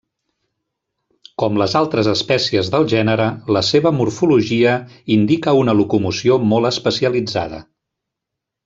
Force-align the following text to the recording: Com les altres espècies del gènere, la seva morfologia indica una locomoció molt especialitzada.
Com 1.43 1.59
les 1.61 1.75
altres 1.79 2.09
espècies 2.13 2.71
del 2.77 2.87
gènere, 2.95 3.29
la 3.59 3.63
seva 3.69 3.93
morfologia 4.01 4.75
indica 5.19 5.57
una 5.63 5.79
locomoció 5.83 6.43
molt 6.55 6.73
especialitzada. 6.75 7.67